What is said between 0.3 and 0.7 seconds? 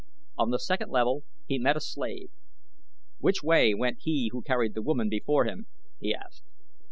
On the